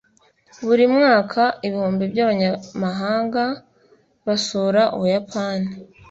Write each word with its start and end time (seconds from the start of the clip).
Buri 0.65 0.85
mwaka 0.95 1.41
ibihumbi 1.67 2.03
by'abanyamahanga 2.13 3.43
basura 4.25 4.81
Ubuyapani. 4.95 5.69